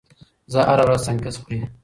[0.51, 1.59] زه هره ورځ سنکس خوري.